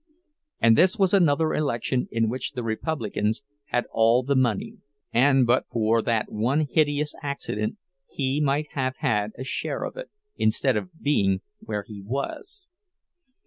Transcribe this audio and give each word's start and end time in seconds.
And 0.59 0.75
this 0.75 0.97
was 0.97 1.13
another 1.13 1.53
election 1.53 2.07
in 2.09 2.27
which 2.27 2.53
the 2.53 2.63
Republicans 2.63 3.43
had 3.65 3.85
all 3.91 4.23
the 4.23 4.35
money; 4.35 4.77
and 5.13 5.45
but 5.45 5.67
for 5.69 6.01
that 6.01 6.31
one 6.31 6.65
hideous 6.67 7.13
accident 7.21 7.77
he 8.09 8.41
might 8.41 8.69
have 8.71 8.95
had 8.97 9.29
a 9.37 9.43
share 9.43 9.83
of 9.83 9.97
it, 9.97 10.09
instead 10.37 10.75
of 10.75 10.99
being 11.03 11.41
where 11.59 11.83
he 11.87 12.01
was! 12.01 12.67